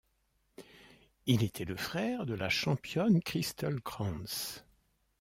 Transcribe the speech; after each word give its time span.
Il 1.27 1.43
était 1.43 1.63
le 1.63 1.75
frère 1.75 2.25
de 2.25 2.33
la 2.33 2.49
championne 2.49 3.21
Christl 3.21 3.79
Cranz. 3.81 4.65